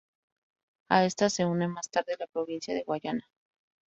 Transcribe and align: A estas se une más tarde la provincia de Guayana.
A 0.89 1.05
estas 1.05 1.33
se 1.33 1.45
une 1.45 1.67
más 1.67 1.91
tarde 1.91 2.15
la 2.17 2.25
provincia 2.25 2.73
de 2.73 2.81
Guayana. 2.81 3.29